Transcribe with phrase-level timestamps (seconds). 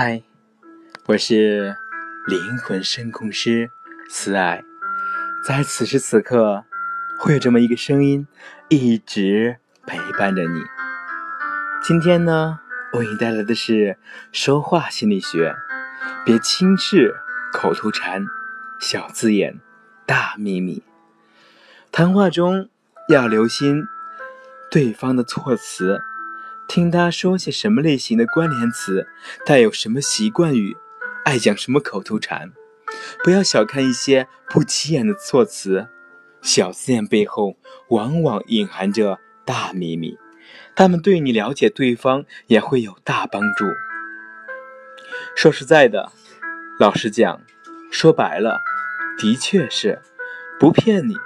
[0.00, 0.22] 嗨，
[1.06, 1.74] 我是
[2.28, 3.68] 灵魂声控师
[4.08, 4.62] 思爱，
[5.44, 6.64] 在此时此刻，
[7.18, 8.24] 会有这么一个声音
[8.68, 9.56] 一直
[9.88, 10.62] 陪伴着你。
[11.82, 12.60] 今天呢，
[12.92, 13.98] 为你带来的是
[14.30, 15.56] 说话心理学，
[16.24, 17.16] 别轻视
[17.52, 18.24] 口头禅、
[18.78, 19.58] 小字眼、
[20.06, 20.84] 大秘密。
[21.90, 22.68] 谈话中
[23.08, 23.82] 要留心
[24.70, 26.00] 对方的措辞。
[26.68, 29.08] 听他说些什么类型的关联词，
[29.46, 30.76] 带有什么习惯语，
[31.24, 32.52] 爱讲什么口头禅。
[33.24, 35.88] 不要小看一些不起眼的措辞，
[36.42, 37.56] 小字眼背后
[37.88, 40.18] 往往隐含着大秘密，
[40.76, 43.64] 他们对你了解对方也会有大帮助。
[45.34, 46.12] 说实在的，
[46.78, 47.40] 老实讲，
[47.90, 48.60] 说白了，
[49.18, 50.02] 的确是
[50.60, 51.16] 不骗你。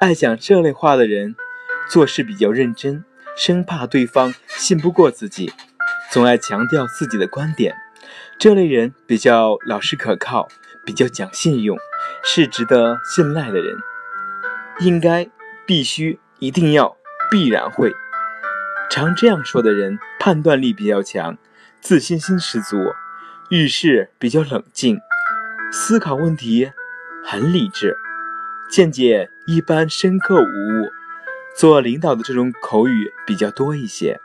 [0.00, 1.36] 爱讲这类话的人，
[1.88, 3.04] 做事比较认真。
[3.36, 5.52] 生怕对方信不过自己，
[6.10, 7.76] 总爱强调自己的观点。
[8.38, 10.48] 这类人比较老实可靠，
[10.84, 11.76] 比较讲信用，
[12.22, 13.76] 是值得信赖的人。
[14.80, 15.28] 应该、
[15.66, 16.96] 必须、一定要、
[17.30, 17.94] 必然会，
[18.90, 21.38] 常这样说的人，判断力比较强，
[21.80, 22.76] 自信心十足，
[23.50, 25.00] 遇事比较冷静，
[25.72, 26.72] 思考问题
[27.24, 27.96] 很理智，
[28.68, 30.90] 见解一般深刻无误。
[31.56, 34.20] 做领导的这种口语比较多一些。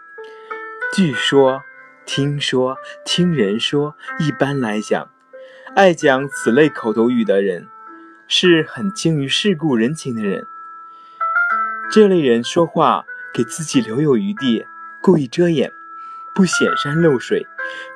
[0.96, 1.62] 据说、
[2.04, 5.12] 听说、听人说，一般来讲，
[5.76, 7.68] 爱讲此类口头语的人，
[8.28, 10.48] 是很精于世故人情的人。
[11.92, 14.66] 这类人说话给自己留有余地，
[15.00, 15.72] 故意遮掩，
[16.34, 17.46] 不显山露水。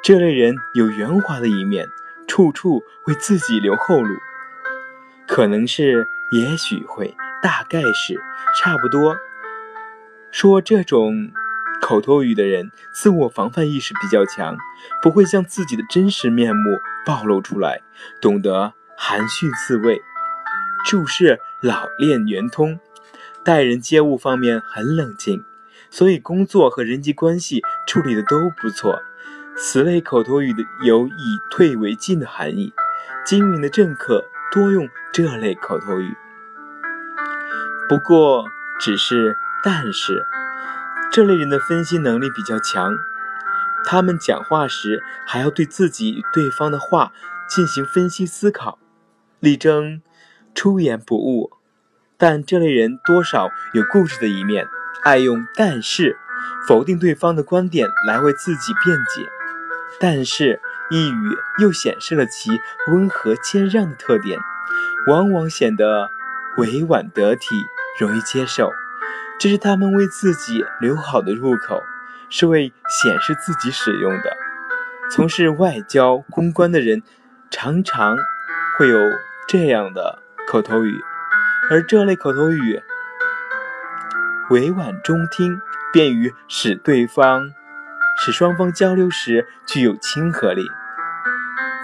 [0.03, 1.89] 这类人有圆滑的一面，
[2.27, 4.15] 处处为自己留后路。
[5.27, 7.15] 可能是，也许会。
[7.41, 8.17] 大概是
[8.57, 9.15] 差不多。
[10.31, 11.31] 说这种
[11.81, 14.57] 口头语的人，自我防范意识比较强，
[15.01, 17.81] 不会将自己的真实面目暴露出来，
[18.21, 20.01] 懂得含蓄自卫，
[20.85, 22.79] 处事老练圆通，
[23.43, 25.43] 待人接物方面很冷静，
[25.89, 29.01] 所以工作和人际关系处理的都不错。
[29.55, 32.73] 此类口头语的有以退为进的含义，
[33.23, 36.15] 精明的政客多用这类口头语。
[37.89, 38.45] 不过，
[38.79, 40.25] 只是但是，
[41.11, 42.95] 这类人的分析能力比较强，
[43.83, 47.11] 他们讲话时还要对自己与对方的话
[47.47, 48.79] 进行分析思考，
[49.41, 50.01] 力争
[50.55, 51.51] 出言不误。
[52.17, 54.65] 但这类人多少有固执的一面，
[55.03, 56.17] 爱用但是
[56.65, 59.29] 否定对方的观点来为自己辩解。
[59.99, 62.49] 但是一语又显示了其
[62.87, 64.39] 温和谦让的特点，
[65.07, 66.09] 往往显得。
[66.55, 67.47] 委婉得体，
[67.99, 68.71] 容易接受，
[69.39, 71.83] 这是他们为自己留好的入口，
[72.29, 74.35] 是为显示自己使用的。
[75.11, 77.03] 从事外交公关的人，
[77.51, 78.17] 常常
[78.77, 78.97] 会有
[79.47, 81.01] 这样的口头语，
[81.69, 82.81] 而这类口头语
[84.49, 85.61] 委婉中听，
[85.91, 87.51] 便于使对方，
[88.17, 90.65] 使双方交流时具有亲和力。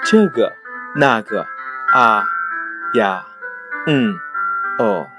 [0.03, 0.53] 这个、
[0.96, 1.46] 那个、
[1.94, 2.24] 啊、
[2.96, 3.25] 呀、
[3.86, 4.16] 嗯。
[4.80, 5.09] 哦，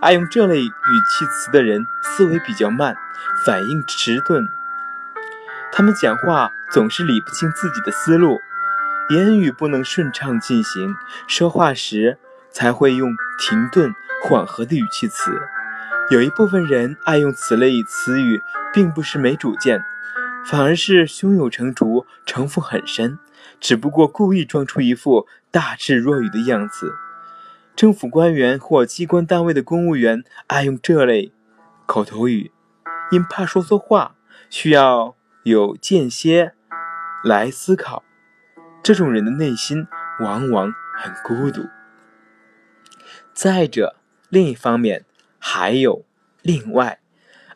[0.00, 2.96] 爱用这类语气词的人思维比较慢，
[3.44, 4.48] 反应迟钝。
[5.70, 8.40] 他们讲话总是理不清自己的思路，
[9.10, 10.96] 言语不能顺畅进行，
[11.26, 12.18] 说话时
[12.50, 13.94] 才会用停顿、
[14.24, 15.38] 缓和的语气词。
[16.10, 18.40] 有一部分人爱用此类词语，
[18.72, 19.84] 并不是没主见，
[20.46, 23.18] 反而是胸有成竹、城府很深，
[23.60, 26.94] 只不过故意装出一副大智若愚的样子。
[27.76, 31.32] 政府官员或机关单位的公务员爱用这类
[31.86, 32.52] 口头语，
[33.10, 34.16] 因怕说错话，
[34.50, 36.52] 需要有间歇
[37.24, 38.04] 来思考。
[38.82, 39.86] 这种人的内心
[40.20, 41.66] 往往很孤独。
[43.32, 43.96] 再者，
[44.28, 45.04] 另一方面
[45.38, 46.04] 还有
[46.42, 47.00] 另外，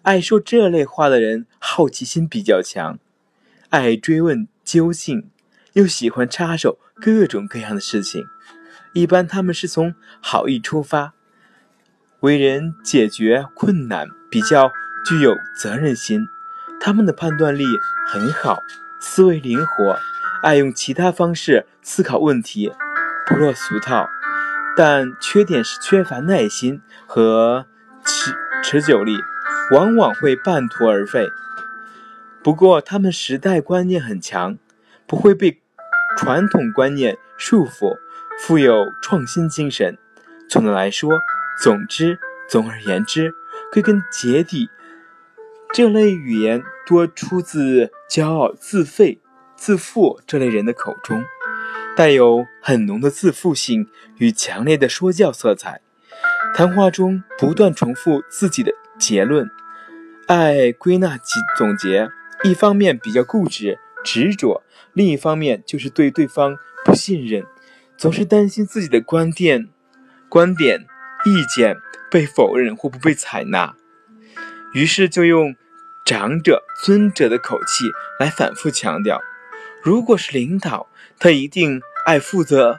[0.03, 2.99] 爱说这类话的人好奇心比较强，
[3.69, 5.31] 爱追问究竟，
[5.75, 8.25] 又喜欢插手各种各样的事情。
[8.95, 11.13] 一般他们是从好意出发，
[12.21, 14.73] 为人解决困难比较
[15.05, 16.27] 具有责任心，
[16.81, 17.65] 他们的判断力
[18.07, 18.61] 很好，
[19.01, 19.99] 思维灵活，
[20.43, 22.73] 爱用其他方式思考问题，
[23.27, 24.09] 不落俗套。
[24.77, 27.67] 但缺点是缺乏耐心和
[28.05, 29.17] 持持久力，
[29.73, 31.29] 往往会半途而废。
[32.43, 34.57] 不过他们时代观念很强，
[35.07, 35.61] 不会被
[36.17, 37.99] 传统观念束缚。
[38.39, 39.97] 富有创新精神。
[40.49, 41.11] 总的来说，
[41.63, 43.33] 总之，总而言之，
[43.73, 44.69] 归根结底，
[45.73, 49.21] 这类语言多出自骄傲自废、
[49.57, 51.25] 自负这类人的口中，
[51.97, 53.89] 带有很浓的自负性
[54.19, 55.81] 与强烈的说教色彩。
[56.55, 59.49] 谈话中不断重复自己的结论，
[60.29, 62.09] 爱归纳及总结。
[62.43, 67.47] 一方面比较固执执着，另一方面就是对对方不信任，
[68.05, 69.71] 总是担心自己的观点、
[70.29, 70.87] 观点、
[71.25, 71.79] 意见
[72.11, 73.75] 被否认或不被采纳，
[74.75, 75.57] 于是就用
[76.05, 77.91] 长者、尊者的口气
[78.21, 79.23] 来反复强调。
[79.83, 80.87] 如果是领导，
[81.19, 82.79] 他一定爱负责、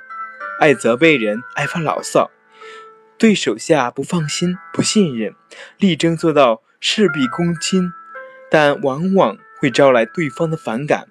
[0.60, 2.30] 爱责备人、爱发牢骚。
[3.18, 5.34] 对手下不放心、不信任，
[5.80, 7.92] 力争做到事必躬亲，
[8.52, 11.08] 但往往会招来对方的反感。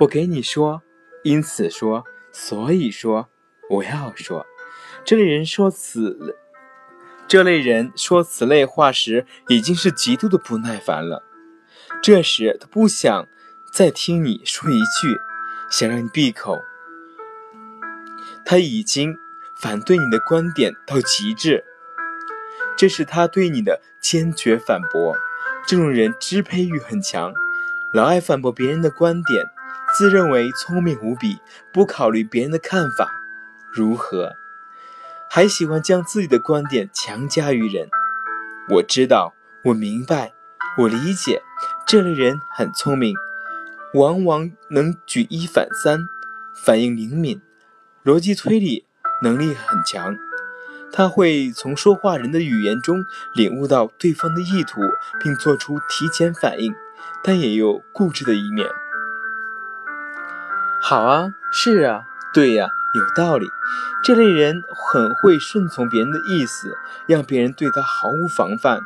[0.00, 0.80] 我给你说，
[1.22, 3.28] 因此说，所以说，
[3.70, 4.46] 我要说。
[5.04, 6.36] 这类人说此，
[7.26, 11.24] 这类人说此类话时，已经是极度的不耐烦了。
[12.02, 13.26] 这时他不想
[13.72, 15.18] 再听你说一句，
[15.70, 16.58] 想让你闭口。
[18.44, 19.16] 他已经。
[19.60, 21.64] 反对你的观点到极致，
[22.76, 25.16] 这是他对你的坚决反驳。
[25.66, 27.34] 这种人支配欲很强，
[27.92, 29.44] 老爱反驳别人的观点，
[29.96, 31.38] 自认为聪明无比，
[31.72, 33.10] 不考虑别人的看法
[33.72, 34.36] 如何，
[35.30, 37.88] 还喜欢将自己的观点强加于人。
[38.68, 40.32] 我知道，我明白，
[40.78, 41.42] 我理解，
[41.86, 43.14] 这类人很聪明，
[43.94, 46.06] 往往能举一反三，
[46.54, 47.40] 反应灵敏，
[48.04, 48.84] 逻辑推理。
[49.20, 50.16] 能力很强，
[50.92, 53.04] 他会从说话人的语言中
[53.34, 54.80] 领悟到对方的意图，
[55.20, 56.72] 并做出提前反应，
[57.24, 58.64] 但也有固执的一面。
[60.80, 63.46] 好啊，是啊，对呀，有道理。
[64.02, 66.76] 这类人很会顺从别人的意思，
[67.06, 68.80] 让别人对他毫无防范，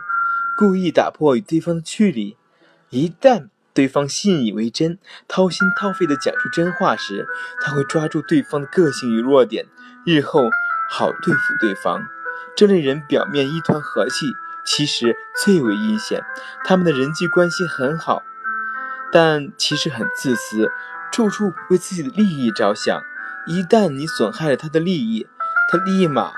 [0.57, 2.37] 故意打破与对方的距离。
[2.89, 4.99] 一旦对方信以为真，
[5.29, 7.29] 掏心掏肺地讲出真话时，
[7.61, 9.67] 他会抓住对方的个性与弱点。
[10.05, 10.51] 日后
[10.91, 12.07] 好对付对方，
[12.57, 14.27] 这类人表面一团和气，
[14.65, 16.25] 其实最为阴险。
[16.65, 18.23] 他们的人际关系很好，
[19.13, 20.73] 但其实很自私，
[21.13, 23.03] 处处为自己的利益着想。
[23.47, 25.27] 一旦你损害了他的利益，
[25.69, 26.33] 他立马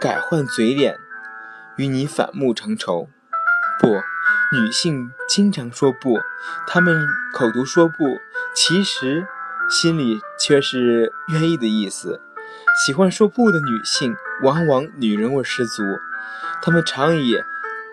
[0.00, 0.98] 改换嘴脸，
[1.76, 3.08] 与你反目成仇。
[3.78, 3.88] 不，
[4.56, 6.18] 女性经常说不，
[6.66, 8.18] 她们口头说不，
[8.54, 9.26] 其实
[9.68, 12.20] 心里却是愿意的意思。
[12.84, 15.82] 喜欢说不的女性，往往女人味十足。
[16.62, 17.36] 她们常以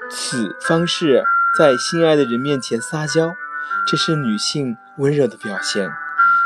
[0.10, 1.26] 此方式
[1.58, 3.36] 在心爱的人面前撒娇，
[3.86, 5.89] 这是女性温柔的表现。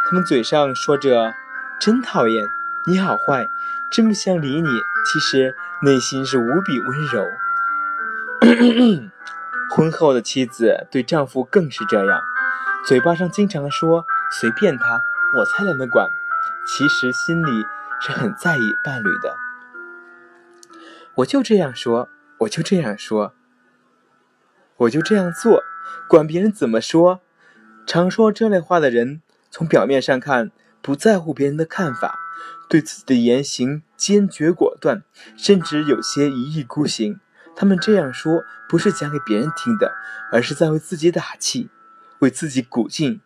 [0.06, 1.34] 她们嘴上说着
[1.80, 2.46] “真讨厌，
[2.86, 3.50] 你好坏，
[3.92, 4.70] 真不想理你”，
[5.06, 7.26] 其实内心是无比温柔。
[9.76, 12.22] 婚后的妻子对丈夫更是这样，
[12.86, 14.06] 嘴巴上经常说
[14.40, 15.02] “随便他，
[15.38, 16.08] 我才懒得管”，
[16.68, 17.66] 其实心里。
[18.06, 19.38] 是很在意伴侣的，
[21.16, 22.10] 我就这样说，
[22.40, 23.34] 我就这样说，
[24.76, 25.64] 我就这样做，
[26.08, 27.22] 管别人怎么说。
[27.86, 29.22] 常说这类话的人，
[29.52, 30.52] 从表面上看
[30.82, 32.18] 不在乎别人的看法，
[32.70, 35.04] 对自己的言行坚决果断，
[35.36, 37.20] 甚至有些一意孤行。
[37.56, 39.94] 他们这样说，不是讲给别人听的，
[40.32, 41.70] 而是在为自己打气，
[42.20, 43.22] 为自己鼓劲，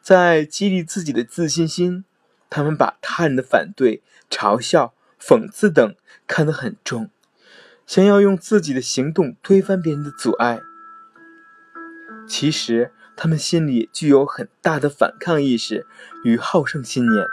[0.00, 2.04] 在激励自己的自信心。
[2.50, 5.96] 他们把他人的反对、嘲笑、讽刺等
[6.28, 7.10] 看得很重，
[7.84, 10.60] 想要用自己的行动推翻别人的阻碍。
[12.26, 15.86] 其实，他们心里具有很大的反抗意识
[16.24, 17.26] 与好胜信念，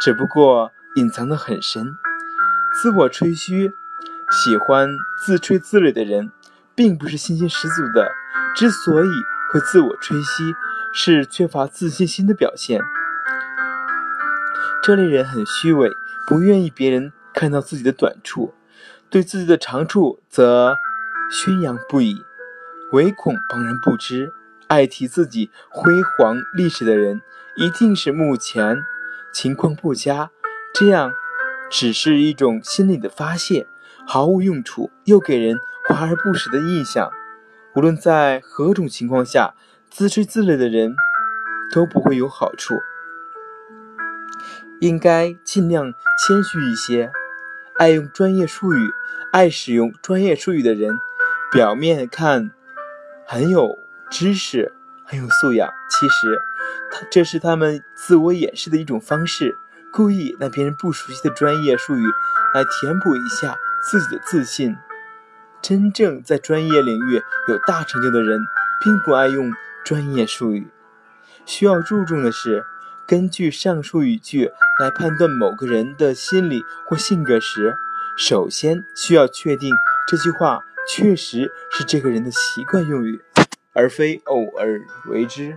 [0.00, 1.96] 只不过隐藏得很深。
[2.74, 3.72] 自我吹嘘、
[4.30, 4.88] 喜欢
[5.24, 6.32] 自吹自擂的人，
[6.74, 8.10] 并不是信心十足的。
[8.54, 9.08] 之所以
[9.52, 10.54] 会自我吹嘘，
[10.92, 12.80] 是缺乏自信心的表现。
[14.82, 15.90] 这类人很虚伪，
[16.26, 18.54] 不愿意别人看到自己的短处，
[19.08, 20.74] 对自己的长处则
[21.30, 22.24] 宣扬不已，
[22.92, 24.32] 唯恐旁人不知。
[24.68, 27.20] 爱提自己辉煌历史的人，
[27.56, 28.82] 一定是目前
[29.32, 30.30] 情况不佳，
[30.72, 31.12] 这样
[31.70, 33.66] 只是一种心理的发泄，
[34.06, 35.58] 毫无用处，又给人
[35.88, 37.10] 华而不实的印象。
[37.74, 39.54] 无论在何种情况下，
[39.90, 40.94] 自吹自擂的人
[41.72, 42.74] 都不会有好处。
[44.80, 47.12] 应该尽量谦虚一些。
[47.78, 48.90] 爱用专业术语、
[49.32, 50.98] 爱使用专业术语的人，
[51.50, 52.50] 表面看
[53.32, 53.78] 很有
[54.10, 54.74] 知识、
[55.06, 56.38] 很有素养，其实
[56.90, 59.56] 他这是他们自我掩饰的一种方式，
[59.90, 62.04] 故意拿别人不熟悉的专业术语
[62.52, 64.76] 来填补一下自己的自信。
[65.62, 68.38] 真正在专业领域有大成就的人，
[68.84, 69.50] 并不爱用
[69.82, 70.68] 专业术语。
[71.46, 72.66] 需要注重的是，
[73.06, 77.78] 根据上述语句来判断某个人的心理或性格时，
[78.14, 79.74] 首先需要确定
[80.06, 83.20] 这句话确实是这个人的习惯用语，
[83.72, 85.56] 而非偶尔为之。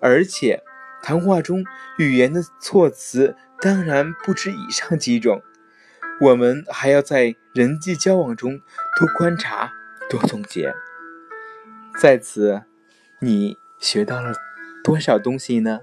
[0.00, 0.62] 而且，
[1.02, 1.64] 谈话中
[1.98, 5.42] 语言的措辞当然不止以上几种。
[6.20, 8.60] 我们还要在人际交往中
[8.98, 9.72] 多观察、
[10.08, 10.72] 多总结。
[11.98, 12.62] 在此，
[13.20, 14.32] 你学到了
[14.82, 15.80] 多少东西呢？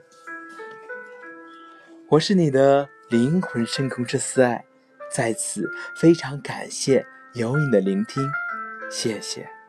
[2.09, 4.65] 我是你的灵魂深空之思爱，
[5.11, 8.29] 在此非常感谢有你的聆听，
[8.91, 9.60] 谢谢。